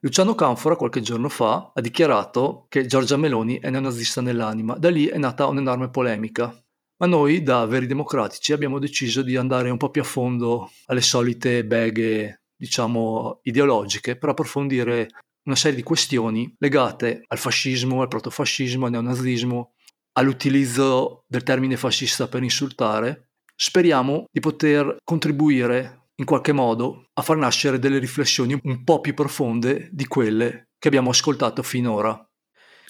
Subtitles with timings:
[0.00, 5.06] Luciano Canfora qualche giorno fa ha dichiarato che Giorgia Meloni è neonazista nell'anima, da lì
[5.06, 6.54] è nata un'enorme polemica.
[6.98, 11.00] Ma noi, da veri democratici, abbiamo deciso di andare un po' più a fondo alle
[11.00, 15.08] solite beghe, diciamo, ideologiche, per approfondire
[15.46, 19.74] una serie di questioni legate al fascismo, al protofascismo, al neonazismo,
[20.12, 23.30] all'utilizzo del termine fascista per insultare.
[23.56, 29.14] Speriamo di poter contribuire in qualche modo a far nascere delle riflessioni un po' più
[29.14, 32.27] profonde di quelle che abbiamo ascoltato finora.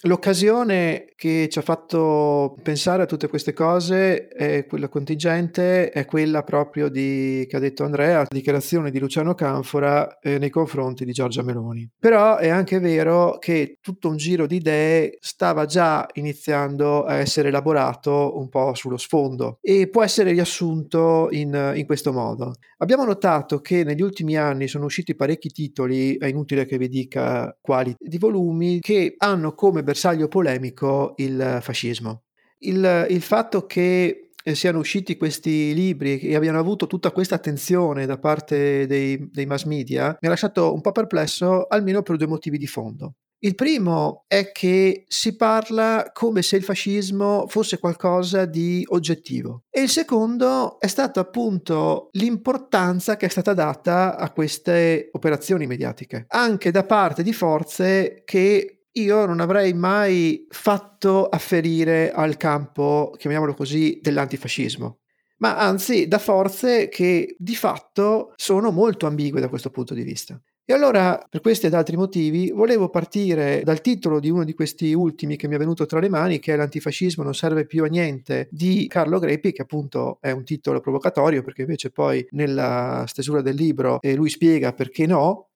[0.03, 6.43] L'occasione che ci ha fatto pensare a tutte queste cose, è quella contingente, è quella
[6.43, 11.43] proprio di, che ha detto Andrea, dichiarazione di Luciano Canfora eh, nei confronti di Giorgia
[11.43, 11.89] Meloni.
[11.99, 17.49] Però è anche vero che tutto un giro di idee stava già iniziando a essere
[17.49, 22.53] elaborato un po' sullo sfondo e può essere riassunto in, in questo modo.
[22.77, 27.53] Abbiamo notato che negli ultimi anni sono usciti parecchi titoli, è inutile che vi dica
[27.59, 32.25] quali, di volumi che hanno come bersaglio polemico il fascismo.
[32.59, 38.05] Il, il fatto che eh, siano usciti questi libri e abbiano avuto tutta questa attenzione
[38.05, 42.27] da parte dei, dei mass media mi ha lasciato un po' perplesso, almeno per due
[42.27, 43.15] motivi di fondo.
[43.41, 49.81] Il primo è che si parla come se il fascismo fosse qualcosa di oggettivo e
[49.81, 56.69] il secondo è stato appunto l'importanza che è stata data a queste operazioni mediatiche, anche
[56.69, 63.99] da parte di forze che io non avrei mai fatto afferire al campo, chiamiamolo così,
[64.01, 64.99] dell'antifascismo,
[65.37, 70.41] ma anzi da forze che di fatto sono molto ambigue da questo punto di vista.
[70.69, 74.93] E allora, per questi ed altri motivi, volevo partire dal titolo di uno di questi
[74.93, 77.87] ultimi che mi è venuto tra le mani, che è L'antifascismo non serve più a
[77.87, 83.41] niente, di Carlo Greppi, che appunto è un titolo provocatorio, perché invece poi nella stesura
[83.41, 85.48] del libro eh, lui spiega perché no,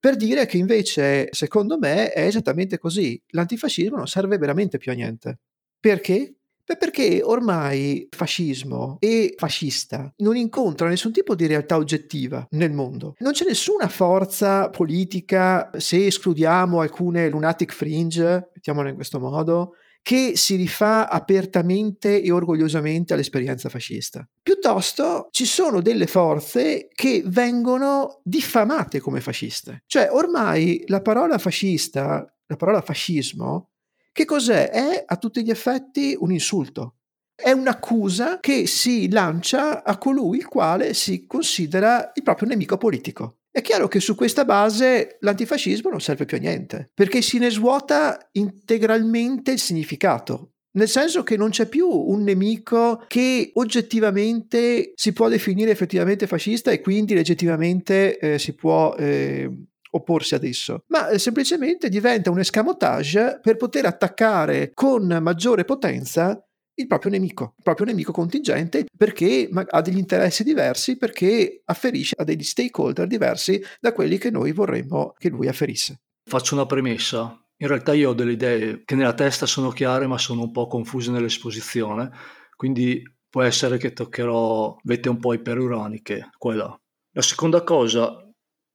[0.00, 3.20] per dire che invece, secondo me, è esattamente così.
[3.28, 5.38] L'antifascismo non serve veramente più a niente.
[5.80, 6.34] Perché?
[6.68, 13.14] Beh, perché ormai fascismo e fascista non incontrano nessun tipo di realtà oggettiva nel mondo.
[13.20, 20.32] Non c'è nessuna forza politica, se escludiamo alcune lunatic fringe, mettiamolo in questo modo, che
[20.36, 24.26] si rifà apertamente e orgogliosamente all'esperienza fascista.
[24.42, 29.82] Piuttosto ci sono delle forze che vengono diffamate come fasciste.
[29.86, 33.70] Cioè ormai la parola fascista, la parola fascismo,
[34.18, 34.70] che cos'è?
[34.70, 36.94] È a tutti gli effetti un insulto.
[37.36, 43.42] È un'accusa che si lancia a colui il quale si considera il proprio nemico politico.
[43.58, 47.50] È chiaro che su questa base l'antifascismo non serve più a niente, perché si ne
[47.50, 50.52] svuota integralmente il significato.
[50.76, 56.70] Nel senso che non c'è più un nemico che oggettivamente si può definire effettivamente fascista
[56.70, 59.50] e quindi legittimamente eh, si può eh,
[59.90, 66.40] opporsi ad esso, ma eh, semplicemente diventa un escamotage per poter attaccare con maggiore potenza
[66.78, 72.24] il proprio nemico, il proprio nemico contingente, perché ha degli interessi diversi, perché afferisce a
[72.24, 76.00] degli stakeholder diversi da quelli che noi vorremmo che lui afferisse.
[76.24, 77.36] Faccio una premessa.
[77.60, 80.68] In realtà io ho delle idee che nella testa sono chiare, ma sono un po'
[80.68, 82.10] confuse nell'esposizione,
[82.54, 86.80] quindi può essere che toccherò vette un po' iperuraniche qua e là.
[87.12, 88.27] La seconda cosa,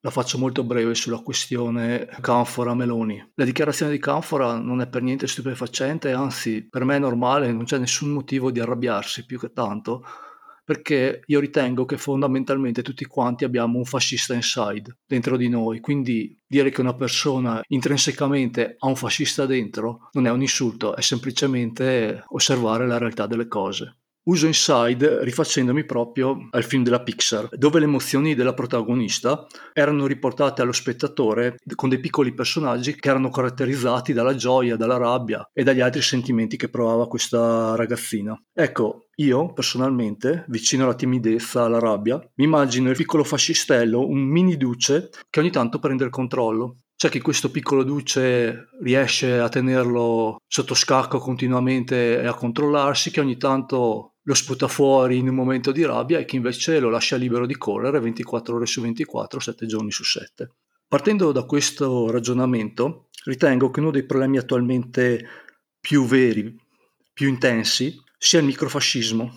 [0.06, 3.32] la faccio molto breve sulla questione Canfora-Meloni.
[3.36, 7.64] La dichiarazione di Canfora non è per niente stupefacente, anzi per me è normale, non
[7.64, 10.04] c'è nessun motivo di arrabbiarsi più che tanto,
[10.66, 16.38] perché io ritengo che fondamentalmente tutti quanti abbiamo un fascista inside dentro di noi, quindi
[16.46, 22.26] dire che una persona intrinsecamente ha un fascista dentro non è un insulto, è semplicemente
[22.28, 24.00] osservare la realtà delle cose.
[24.26, 30.62] Uso Inside rifacendomi proprio al film della Pixar, dove le emozioni della protagonista erano riportate
[30.62, 35.82] allo spettatore con dei piccoli personaggi che erano caratterizzati dalla gioia, dalla rabbia e dagli
[35.82, 38.42] altri sentimenti che provava questa ragazzina.
[38.54, 44.56] Ecco, io personalmente, vicino alla timidezza, alla rabbia, mi immagino il piccolo fascistello, un mini
[44.56, 50.38] duce che ogni tanto prende il controllo c'è chi questo piccolo duce riesce a tenerlo
[50.48, 55.72] sotto scacco continuamente e a controllarsi, che ogni tanto lo sputa fuori in un momento
[55.72, 59.66] di rabbia e che invece lo lascia libero di correre 24 ore su 24, 7
[59.66, 60.52] giorni su 7.
[60.88, 65.26] Partendo da questo ragionamento, ritengo che uno dei problemi attualmente
[65.80, 66.56] più veri,
[67.12, 69.32] più intensi, sia il microfascismo.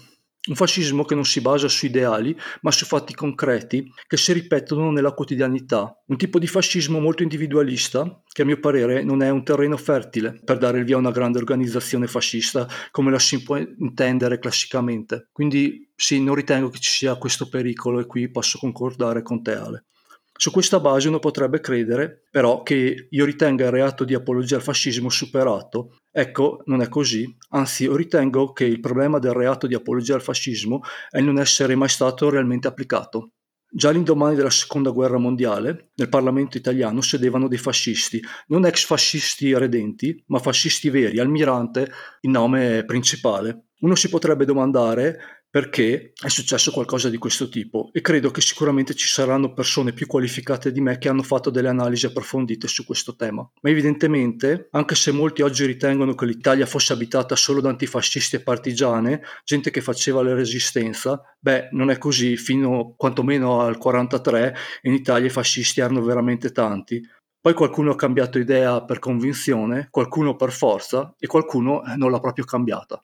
[0.46, 4.92] Un fascismo che non si basa su ideali, ma su fatti concreti che si ripetono
[4.92, 6.00] nella quotidianità.
[6.06, 10.40] Un tipo di fascismo molto individualista, che a mio parere non è un terreno fertile
[10.44, 15.28] per dare il via a una grande organizzazione fascista come la si può intendere classicamente.
[15.32, 19.56] Quindi sì, non ritengo che ci sia questo pericolo e qui posso concordare con te
[19.56, 19.84] Ale.
[20.38, 24.62] Su questa base uno potrebbe credere però che io ritenga il reato di apologia al
[24.62, 25.96] fascismo superato.
[26.18, 30.22] Ecco, non è così, anzi io ritengo che il problema del reato di apologia al
[30.22, 30.80] fascismo
[31.10, 33.32] è non essere mai stato realmente applicato.
[33.68, 39.54] Già all'indomani della seconda guerra mondiale, nel Parlamento italiano sedevano dei fascisti, non ex fascisti
[39.58, 41.86] redenti, ma fascisti veri, almirante
[42.22, 43.66] il nome principale.
[43.80, 48.92] Uno si potrebbe domandare perché è successo qualcosa di questo tipo e credo che sicuramente
[48.92, 53.16] ci saranno persone più qualificate di me che hanno fatto delle analisi approfondite su questo
[53.16, 53.40] tema.
[53.62, 58.42] Ma evidentemente, anche se molti oggi ritengono che l'Italia fosse abitata solo da antifascisti e
[58.42, 64.92] partigiane, gente che faceva la resistenza, beh, non è così, fino quantomeno al 43 in
[64.92, 67.00] Italia i fascisti erano veramente tanti.
[67.40, 72.44] Poi qualcuno ha cambiato idea per convinzione, qualcuno per forza e qualcuno non l'ha proprio
[72.44, 73.02] cambiata.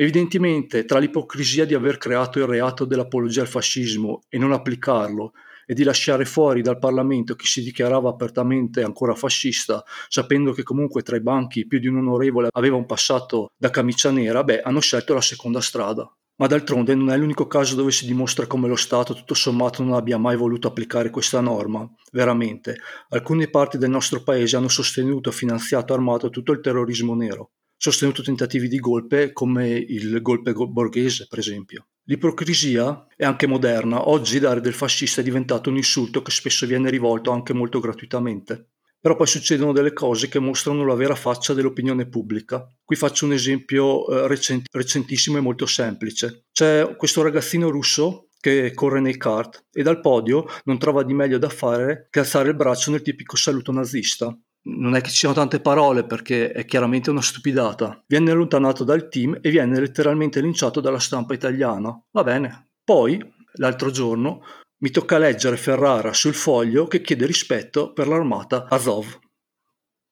[0.00, 5.32] Evidentemente, tra l'ipocrisia di aver creato il reato dell'apologia al fascismo e non applicarlo,
[5.66, 11.02] e di lasciare fuori dal Parlamento chi si dichiarava apertamente ancora fascista, sapendo che comunque
[11.02, 14.78] tra i banchi più di un onorevole aveva un passato da camicia nera, beh, hanno
[14.78, 16.08] scelto la seconda strada.
[16.36, 19.94] Ma d'altronde non è l'unico caso dove si dimostra come lo Stato tutto sommato non
[19.94, 21.84] abbia mai voluto applicare questa norma.
[22.12, 22.76] Veramente,
[23.08, 28.68] alcune parti del nostro paese hanno sostenuto, finanziato, armato tutto il terrorismo nero sostenuto tentativi
[28.68, 31.86] di golpe come il golpe borghese, per esempio.
[32.04, 36.90] L'ipocrisia è anche moderna, oggi dare del fascista è diventato un insulto che spesso viene
[36.90, 38.70] rivolto anche molto gratuitamente.
[39.00, 42.66] Però poi succedono delle cose che mostrano la vera faccia dell'opinione pubblica.
[42.82, 46.46] Qui faccio un esempio eh, recent- recentissimo e molto semplice.
[46.50, 51.38] C'è questo ragazzino russo che corre nei kart e dal podio non trova di meglio
[51.38, 55.34] da fare che alzare il braccio nel tipico saluto nazista non è che ci siano
[55.34, 58.02] tante parole perché è chiaramente una stupidata.
[58.06, 61.98] Viene allontanato dal team e viene letteralmente linciato dalla stampa italiana.
[62.10, 62.70] Va bene.
[62.84, 63.18] Poi,
[63.54, 64.42] l'altro giorno,
[64.78, 69.18] mi tocca leggere Ferrara sul foglio che chiede rispetto per l'armata Azov.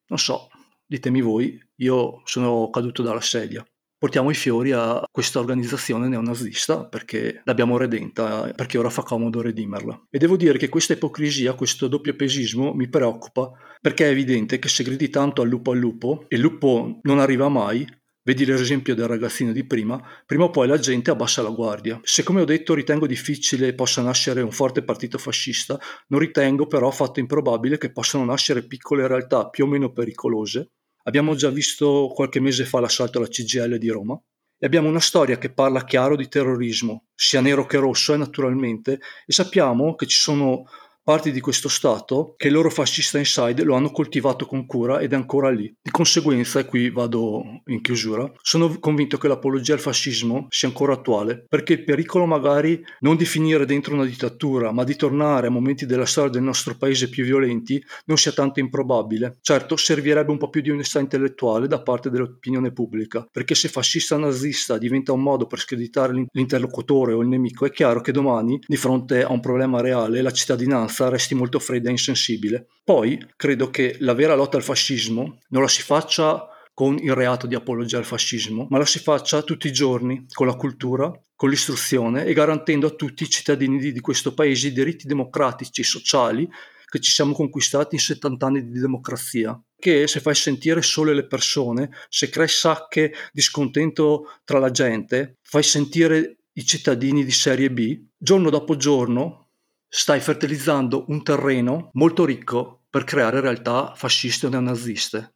[0.09, 0.49] Non so,
[0.87, 3.67] ditemi voi, io sono caduto dalla sedia
[3.99, 10.07] portiamo i fiori a questa organizzazione neonazista perché l'abbiamo redenta, perché ora fa comodo redimerla.
[10.11, 13.51] E devo dire che questa ipocrisia, questo doppio pesismo mi preoccupa
[13.81, 17.19] perché è evidente che se gridi tanto al lupo al lupo e il lupo non
[17.19, 17.87] arriva mai,
[18.27, 22.01] Vedi l'esempio del ragazzino di prima, prima o poi la gente abbassa la guardia.
[22.03, 25.79] Se come ho detto ritengo difficile possa nascere un forte partito fascista,
[26.09, 30.73] non ritengo però affatto improbabile che possano nascere piccole realtà più o meno pericolose
[31.07, 34.21] Abbiamo già visto qualche mese fa l'assalto alla CGL di Roma
[34.59, 39.01] e abbiamo una storia che parla chiaro di terrorismo, sia nero che rosso, eh, naturalmente,
[39.25, 40.65] e sappiamo che ci sono
[41.07, 45.13] parti di questo Stato che il loro fascista inside lo hanno coltivato con cura ed
[45.13, 45.73] è ancora lì.
[45.81, 50.95] Di conseguenza, e qui vado in chiusura, sono convinto che l'apologia al fascismo sia ancora
[50.95, 55.51] attuale, perché il pericolo magari non di finire dentro una dittatura, ma di tornare a
[55.51, 59.37] momenti della storia del nostro paese più violenti non sia tanto improbabile.
[59.43, 64.17] Certo, servirebbe un po' più di onestà intellettuale da parte dell'opinione pubblica, perché se fascista
[64.17, 68.77] nazista diventa un modo per screditare l'interlocutore o il nemico, è chiaro che domani, di
[68.77, 72.67] fronte a un problema reale, la cittadinanza maggioranza resti molto fredda e insensibile.
[72.83, 77.47] Poi credo che la vera lotta al fascismo non la si faccia con il reato
[77.47, 81.49] di apologia al fascismo, ma la si faccia tutti i giorni con la cultura, con
[81.49, 86.47] l'istruzione e garantendo a tutti i cittadini di, questo paese i diritti democratici, sociali
[86.89, 89.59] che ci siamo conquistati in 70 anni di democrazia.
[89.79, 95.39] Che se fai sentire solo le persone, se crei sacche di scontento tra la gente,
[95.43, 99.46] fai sentire i cittadini di serie B, giorno dopo giorno
[99.89, 105.35] stai fertilizzando un terreno molto ricco per creare realtà fasciste o neonaziste.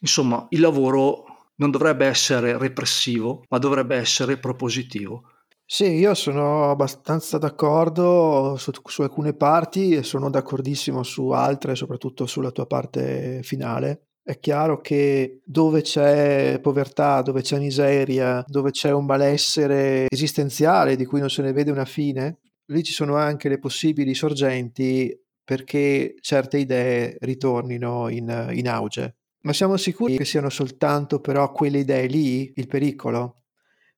[0.00, 1.24] Insomma, il lavoro
[1.56, 5.24] non dovrebbe essere repressivo, ma dovrebbe essere propositivo.
[5.64, 12.26] Sì, io sono abbastanza d'accordo su, su, alcune parti e sono d'accordissimo su altre, soprattutto
[12.26, 14.06] sulla tua parte finale.
[14.20, 21.04] È chiaro che dove c'è povertà, dove c'è miseria, dove c'è un malessere esistenziale di
[21.04, 22.39] cui non se ne vede una fine,
[22.70, 29.16] lì ci sono anche le possibili sorgenti perché certe idee ritornino in, in auge.
[29.42, 33.36] Ma siamo sicuri che siano soltanto però quelle idee lì il pericolo?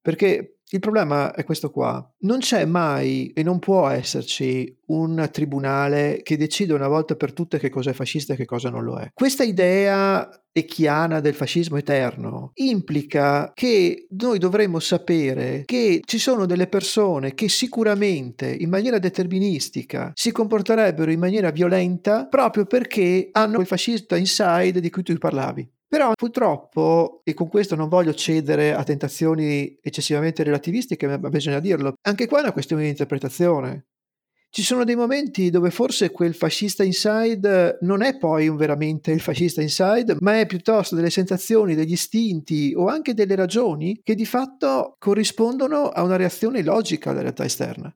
[0.02, 2.02] Perché il problema è questo qua.
[2.20, 7.58] Non c'è mai e non può esserci un tribunale che decida una volta per tutte
[7.58, 9.10] che cosa è fascista e che cosa non lo è.
[9.12, 16.66] Questa idea ecchiana del fascismo eterno implica che noi dovremmo sapere che ci sono delle
[16.66, 23.66] persone che sicuramente in maniera deterministica si comporterebbero in maniera violenta proprio perché hanno il
[23.66, 25.70] fascista inside di cui tu parlavi.
[25.92, 31.96] Però purtroppo, e con questo non voglio cedere a tentazioni eccessivamente relativistiche, ma bisogna dirlo,
[32.08, 33.88] anche qua è una questione di interpretazione.
[34.48, 39.60] Ci sono dei momenti dove forse quel fascista inside non è poi veramente il fascista
[39.60, 44.94] inside, ma è piuttosto delle sensazioni, degli istinti o anche delle ragioni che di fatto
[44.98, 47.94] corrispondono a una reazione logica alla realtà esterna.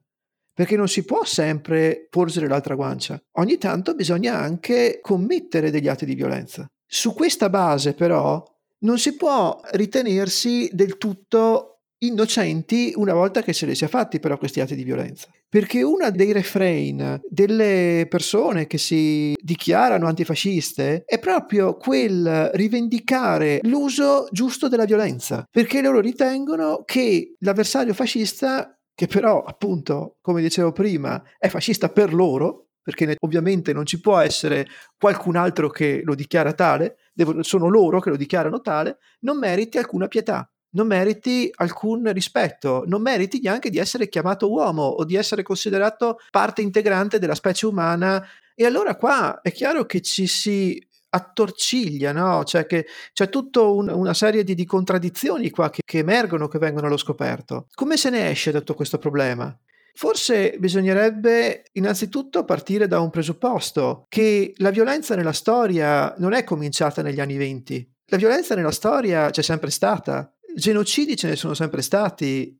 [0.53, 3.19] Perché non si può sempre porgere l'altra guancia.
[3.39, 6.67] Ogni tanto bisogna anche commettere degli atti di violenza.
[6.87, 8.41] Su questa base, però,
[8.79, 14.37] non si può ritenersi del tutto innocenti una volta che se li sia fatti però
[14.37, 15.27] questi atti di violenza.
[15.49, 24.27] Perché uno dei refrain delle persone che si dichiarano antifasciste è proprio quel rivendicare l'uso
[24.31, 31.21] giusto della violenza, perché loro ritengono che l'avversario fascista, che però appunto, come dicevo prima,
[31.37, 34.65] è fascista per loro, perché ovviamente non ci può essere
[34.97, 36.95] qualcun altro che lo dichiara tale,
[37.41, 43.01] sono loro che lo dichiarano tale, non meriti alcuna pietà non meriti alcun rispetto, non
[43.01, 48.23] meriti neanche di essere chiamato uomo o di essere considerato parte integrante della specie umana.
[48.53, 50.79] E allora qua è chiaro che ci si
[51.09, 52.43] attorciglia, no?
[52.43, 56.59] Cioè che c'è tutta un, una serie di, di contraddizioni qua che, che emergono, che
[56.59, 57.67] vengono allo scoperto.
[57.73, 59.57] Come se ne esce da tutto questo problema?
[59.97, 67.01] Forse bisognerebbe innanzitutto partire da un presupposto, che la violenza nella storia non è cominciata
[67.01, 67.91] negli anni venti.
[68.11, 72.55] La violenza nella storia c'è sempre stata, genocidi ce ne sono sempre stati,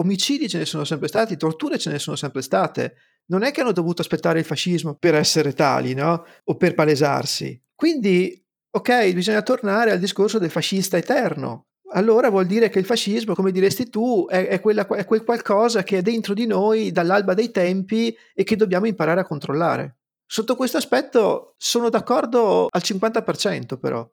[0.00, 2.96] omicidi ce ne sono sempre stati, torture ce ne sono sempre state.
[3.28, 6.26] Non è che hanno dovuto aspettare il fascismo per essere tali, no?
[6.44, 7.58] O per palesarsi.
[7.74, 8.38] Quindi,
[8.70, 11.68] ok, bisogna tornare al discorso del fascista eterno.
[11.94, 15.82] Allora vuol dire che il fascismo, come diresti tu, è, è, quella, è quel qualcosa
[15.82, 19.98] che è dentro di noi dall'alba dei tempi e che dobbiamo imparare a controllare.
[20.26, 24.08] Sotto questo aspetto sono d'accordo al 50% però.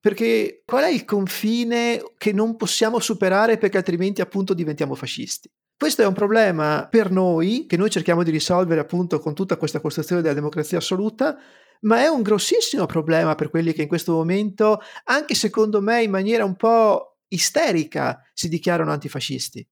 [0.00, 5.50] Perché qual è il confine che non possiamo superare perché altrimenti appunto diventiamo fascisti?
[5.76, 9.80] Questo è un problema per noi, che noi cerchiamo di risolvere appunto con tutta questa
[9.80, 11.38] costruzione della democrazia assoluta,
[11.80, 16.10] ma è un grossissimo problema per quelli che in questo momento, anche secondo me in
[16.10, 19.66] maniera un po' isterica, si dichiarano antifascisti.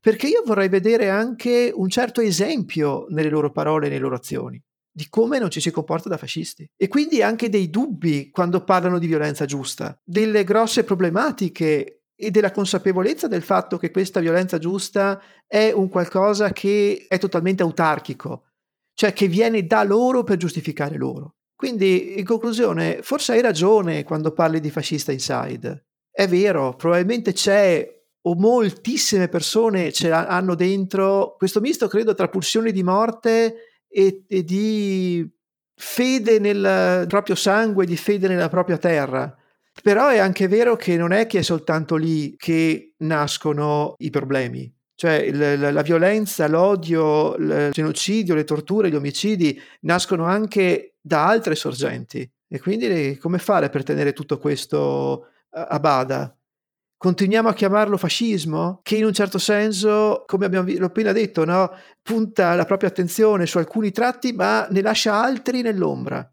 [0.00, 4.62] Perché io vorrei vedere anche un certo esempio nelle loro parole e nelle loro azioni
[4.98, 6.68] di come non ci si comporta da fascisti.
[6.76, 12.50] E quindi anche dei dubbi quando parlano di violenza giusta, delle grosse problematiche e della
[12.50, 18.47] consapevolezza del fatto che questa violenza giusta è un qualcosa che è totalmente autarchico,
[18.98, 21.36] cioè che viene da loro per giustificare loro.
[21.54, 25.84] Quindi, in conclusione, forse hai ragione quando parli di fascista inside.
[26.10, 27.88] È vero, probabilmente c'è
[28.22, 34.42] o moltissime persone ce l'hanno dentro questo misto, credo, tra pulsioni di morte e, e
[34.42, 35.24] di
[35.76, 39.32] fede nel proprio sangue, di fede nella propria terra.
[39.80, 44.68] Però è anche vero che non è che è soltanto lì che nascono i problemi.
[44.98, 51.54] Cioè la, la violenza, l'odio, il genocidio, le torture, gli omicidi nascono anche da altre
[51.54, 52.28] sorgenti.
[52.48, 56.36] E quindi come fare per tenere tutto questo a bada?
[56.98, 61.70] continuiamo a chiamarlo fascismo, che in un certo senso, come abbiamo appena detto, no?
[62.02, 66.28] punta la propria attenzione su alcuni tratti, ma ne lascia altri nell'ombra.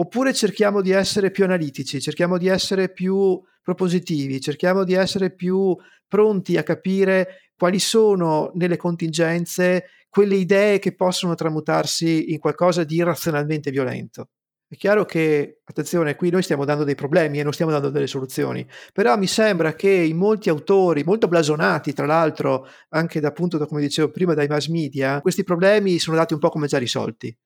[0.00, 5.76] Oppure cerchiamo di essere più analitici, cerchiamo di essere più propositivi, cerchiamo di essere più
[6.06, 12.94] pronti a capire quali sono nelle contingenze quelle idee che possono tramutarsi in qualcosa di
[12.94, 14.28] irrazionalmente violento.
[14.68, 18.06] È chiaro che, attenzione, qui noi stiamo dando dei problemi e non stiamo dando delle
[18.06, 23.58] soluzioni, però mi sembra che in molti autori, molto blasonati tra l'altro, anche da appunto,
[23.66, 27.36] come dicevo prima, dai mass media, questi problemi sono dati un po' come già risolti.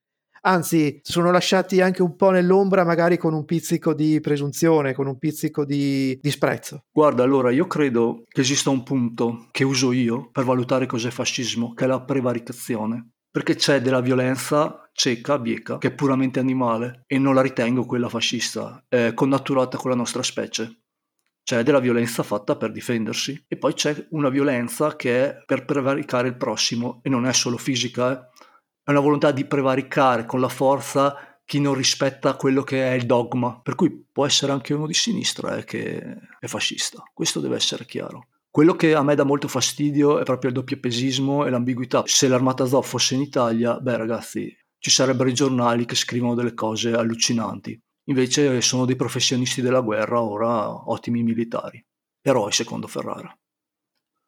[0.45, 5.17] Anzi, sono lasciati anche un po' nell'ombra, magari con un pizzico di presunzione, con un
[5.17, 6.83] pizzico di disprezzo.
[6.91, 11.73] Guarda, allora io credo che esista un punto che uso io per valutare cos'è fascismo,
[11.73, 17.17] che è la prevaricazione perché c'è della violenza cieca, bieca, che è puramente animale e
[17.17, 20.81] non la ritengo quella fascista, è connaturata con la nostra specie.
[21.41, 26.27] C'è della violenza fatta per difendersi e poi c'è una violenza che è per prevaricare
[26.27, 28.29] il prossimo e non è solo fisica, eh.
[28.83, 33.05] È una volontà di prevaricare con la forza chi non rispetta quello che è il
[33.05, 37.55] dogma, per cui può essere anche uno di sinistra eh, che è fascista, questo deve
[37.55, 38.27] essere chiaro.
[38.49, 42.03] Quello che a me dà molto fastidio è proprio il doppiopesismo e l'ambiguità.
[42.05, 46.53] Se l'armata Azov fosse in Italia, beh ragazzi, ci sarebbero i giornali che scrivono delle
[46.53, 47.79] cose allucinanti.
[48.09, 51.83] Invece sono dei professionisti della guerra, ora ottimi militari.
[52.21, 53.35] Eroi secondo Ferrara.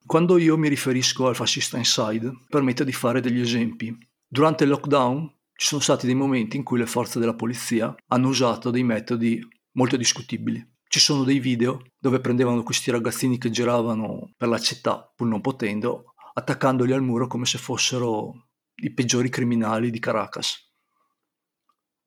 [0.05, 3.95] Quando io mi riferisco al fascista inside, permette di fare degli esempi.
[4.35, 8.27] Durante il lockdown ci sono stati dei momenti in cui le forze della polizia hanno
[8.27, 9.39] usato dei metodi
[9.77, 10.61] molto discutibili.
[10.83, 15.39] Ci sono dei video dove prendevano questi ragazzini che giravano per la città, pur non
[15.39, 18.49] potendo, attaccandoli al muro come se fossero
[18.83, 20.69] i peggiori criminali di Caracas.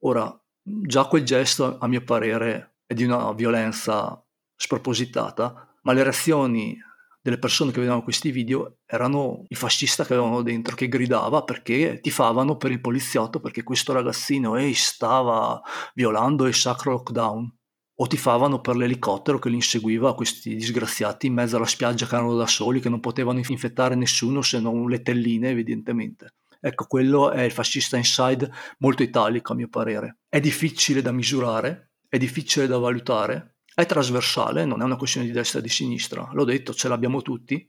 [0.00, 0.30] Ora,
[0.62, 4.22] già quel gesto, a mio parere, è di una violenza
[4.54, 6.76] spropositata, ma le reazioni
[7.20, 11.98] delle persone che vedevano questi video erano il fascista che avevano dentro, che gridava perché
[12.00, 15.60] tifavano per il poliziotto perché questo ragazzino ehi, stava
[15.94, 17.52] violando il sacro lockdown
[18.00, 22.36] o tifavano per l'elicottero che li inseguiva questi disgraziati in mezzo alla spiaggia che erano
[22.36, 26.34] da soli, che non potevano infettare nessuno se non le telline evidentemente.
[26.60, 30.18] Ecco, quello è il fascista inside molto italico a mio parere.
[30.28, 35.32] È difficile da misurare, è difficile da valutare, è trasversale, non è una questione di
[35.32, 36.28] destra e di sinistra.
[36.32, 37.64] L'ho detto, ce l'abbiamo tutti.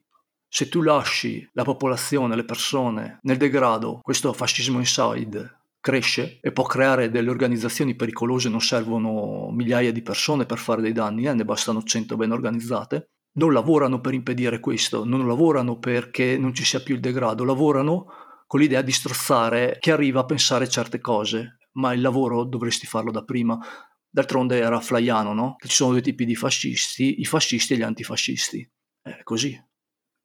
[0.47, 6.63] Se tu lasci la popolazione, le persone nel degrado, questo fascismo inside cresce e può
[6.63, 11.45] creare delle organizzazioni pericolose, non servono migliaia di persone per fare dei danni, eh, ne
[11.45, 13.09] bastano 100 ben organizzate.
[13.33, 18.07] Non lavorano per impedire questo, non lavorano perché non ci sia più il degrado, lavorano
[18.47, 23.11] con l'idea di strozzare chi arriva a pensare certe cose, ma il lavoro dovresti farlo
[23.11, 23.59] da prima.
[24.09, 25.55] D'altronde era Flaiano, no?
[25.59, 28.69] Ci sono due tipi di fascisti, i fascisti e gli antifascisti.
[29.01, 29.59] È così.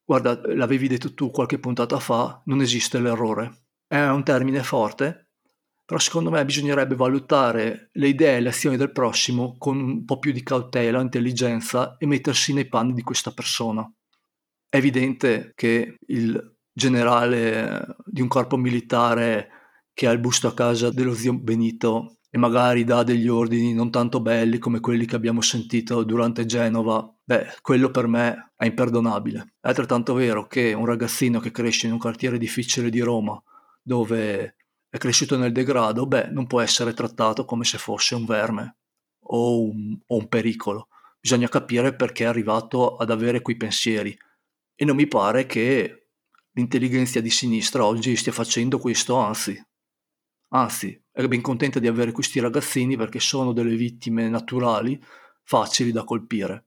[0.04, 3.66] Guarda, l'avevi detto tu qualche puntata fa, non esiste l'errore.
[3.86, 5.28] È un termine forte,
[5.84, 10.18] però secondo me bisognerebbe valutare le idee e le azioni del prossimo con un po'
[10.18, 13.90] più di cautela, intelligenza e mettersi nei panni di questa persona.
[14.68, 19.48] È evidente che il generale di un corpo militare
[19.92, 23.92] che ha il busto a casa dello zio Benito e magari dà degli ordini non
[23.92, 29.54] tanto belli come quelli che abbiamo sentito durante Genova, beh, quello per me è imperdonabile.
[29.60, 33.40] È altrettanto vero che un ragazzino che cresce in un quartiere difficile di Roma,
[33.80, 34.56] dove
[34.88, 38.78] è cresciuto nel degrado, beh, non può essere trattato come se fosse un verme
[39.26, 40.88] o un, o un pericolo.
[41.20, 44.12] Bisogna capire perché è arrivato ad avere quei pensieri.
[44.74, 46.08] E non mi pare che
[46.50, 49.56] l'intelligenza di sinistra oggi stia facendo questo, anzi,
[50.48, 55.00] anzi, è ben contenta di avere questi ragazzini perché sono delle vittime naturali,
[55.44, 56.66] facili da colpire.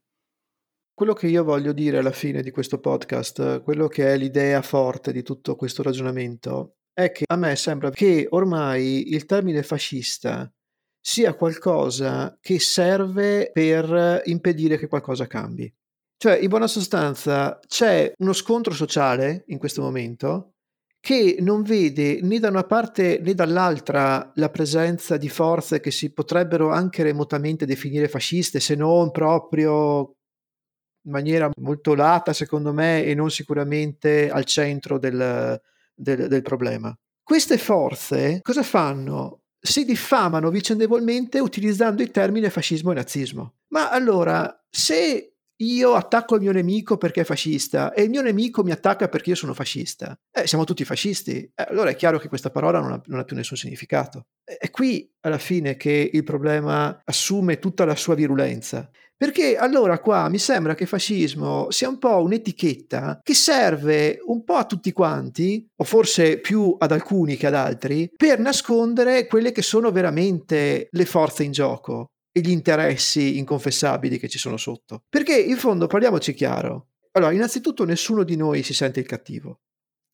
[0.94, 5.12] Quello che io voglio dire alla fine di questo podcast, quello che è l'idea forte
[5.12, 10.50] di tutto questo ragionamento, è che a me sembra che ormai il termine fascista
[10.98, 15.72] sia qualcosa che serve per impedire che qualcosa cambi.
[16.16, 20.54] Cioè, in buona sostanza, c'è uno scontro sociale in questo momento
[21.00, 26.12] che non vede né da una parte né dall'altra la presenza di forze che si
[26.12, 30.16] potrebbero anche remotamente definire fasciste, se non proprio
[31.04, 35.60] in maniera molto lata, secondo me, e non sicuramente al centro del,
[35.94, 36.94] del, del problema.
[37.22, 39.42] Queste forze cosa fanno?
[39.60, 43.54] Si diffamano vicendevolmente utilizzando il termine fascismo e nazismo.
[43.68, 48.62] Ma allora, se io attacco il mio nemico perché è fascista e il mio nemico
[48.62, 50.18] mi attacca perché io sono fascista.
[50.30, 51.50] Eh, siamo tutti fascisti.
[51.54, 54.26] Eh, allora è chiaro che questa parola non ha, non ha più nessun significato.
[54.44, 58.88] È qui alla fine che il problema assume tutta la sua virulenza.
[59.16, 64.54] Perché allora qua mi sembra che fascismo sia un po' un'etichetta che serve un po'
[64.54, 69.62] a tutti quanti, o forse più ad alcuni che ad altri, per nascondere quelle che
[69.62, 75.04] sono veramente le forze in gioco e gli interessi inconfessabili che ci sono sotto.
[75.08, 79.60] Perché in fondo, parliamoci chiaro, allora, innanzitutto nessuno di noi si sente il cattivo.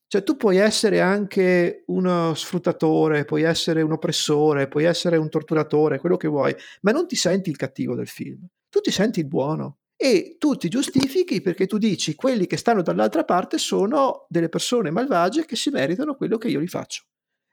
[0.07, 5.99] Cioè tu puoi essere anche uno sfruttatore, puoi essere un oppressore, puoi essere un torturatore,
[5.99, 8.45] quello che vuoi, ma non ti senti il cattivo del film.
[8.69, 12.81] Tu ti senti il buono e tu ti giustifichi perché tu dici quelli che stanno
[12.81, 17.03] dall'altra parte sono delle persone malvagie che si meritano quello che io gli faccio.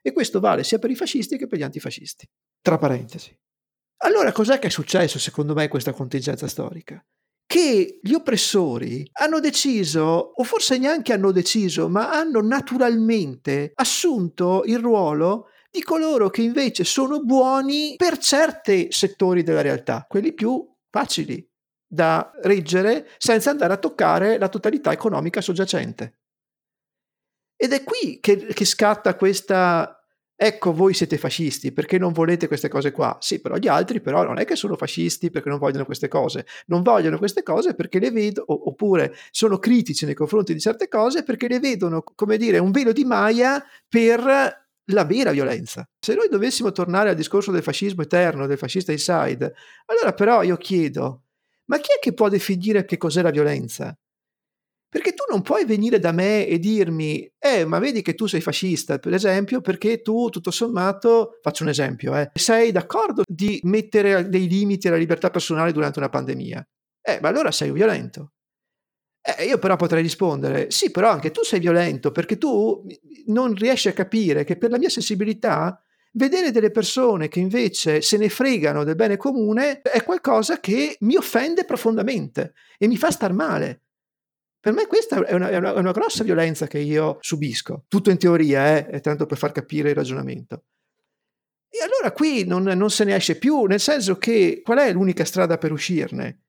[0.02, 2.28] E questo vale sia per i fascisti che per gli antifascisti.
[2.60, 3.34] Tra parentesi.
[4.04, 7.04] Allora cos'è che è successo secondo me in questa contingenza storica?
[7.46, 14.78] Che gli oppressori hanno deciso, o forse neanche hanno deciso, ma hanno naturalmente assunto il
[14.78, 21.46] ruolo di coloro che invece sono buoni per certi settori della realtà, quelli più facili
[21.86, 26.20] da reggere senza andare a toccare la totalità economica soggiacente.
[27.56, 30.01] Ed è qui che, che scatta questa
[30.44, 33.16] ecco voi siete fascisti perché non volete queste cose qua.
[33.20, 36.46] Sì, però gli altri però non è che sono fascisti perché non vogliono queste cose,
[36.66, 41.22] non vogliono queste cose perché le vedono, oppure sono critici nei confronti di certe cose
[41.22, 45.88] perché le vedono, come dire, un velo di Maya per la vera violenza.
[46.00, 49.54] Se noi dovessimo tornare al discorso del fascismo eterno, del fascista inside,
[49.86, 51.22] allora però io chiedo,
[51.66, 53.96] ma chi è che può definire che cos'è la violenza?
[54.92, 58.42] Perché tu non puoi venire da me e dirmi, eh, ma vedi che tu sei
[58.42, 64.28] fascista, per esempio, perché tu, tutto sommato, faccio un esempio, eh, sei d'accordo di mettere
[64.28, 66.62] dei limiti alla libertà personale durante una pandemia.
[67.00, 68.32] Eh, ma allora sei violento.
[69.22, 72.84] Eh, io però potrei rispondere, sì, però anche tu sei violento perché tu
[73.28, 78.18] non riesci a capire che per la mia sensibilità vedere delle persone che invece se
[78.18, 83.32] ne fregano del bene comune è qualcosa che mi offende profondamente e mi fa star
[83.32, 83.80] male.
[84.62, 88.10] Per me questa è una, è una, è una grossa violenza che io subisco, tutto
[88.10, 90.66] in teoria, eh, è tanto per far capire il ragionamento.
[91.68, 95.24] E allora qui non, non se ne esce più, nel senso che qual è l'unica
[95.24, 96.41] strada per uscirne?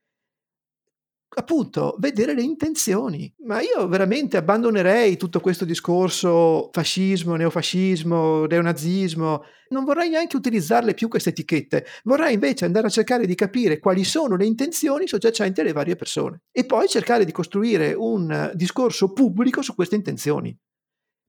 [1.36, 3.34] Appunto vedere le intenzioni.
[3.46, 9.44] Ma io veramente abbandonerei tutto questo discorso fascismo, neofascismo, neonazismo.
[9.70, 11.86] Non vorrei neanche utilizzarle più queste etichette.
[12.04, 16.42] Vorrei invece andare a cercare di capire quali sono le intenzioni soggacenti alle varie persone
[16.52, 20.56] e poi cercare di costruire un discorso pubblico su queste intenzioni.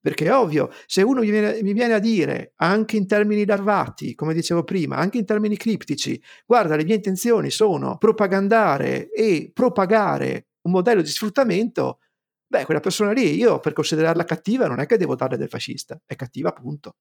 [0.05, 4.15] Perché è ovvio, se uno mi viene, mi viene, a dire, anche in termini larvati,
[4.15, 10.49] come dicevo prima, anche in termini criptici, guarda, le mie intenzioni sono propagandare e propagare
[10.67, 12.01] un modello di sfruttamento,
[12.47, 15.99] beh, quella persona lì, io per considerarla cattiva non è che devo darle del fascista,
[16.05, 16.97] è cattiva appunto.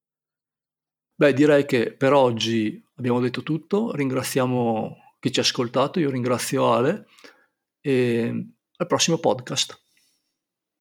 [1.14, 6.72] Beh, direi che per oggi abbiamo detto tutto, ringraziamo chi ci ha ascoltato, io ringrazio
[6.72, 7.06] Ale
[7.82, 9.83] e al prossimo podcast.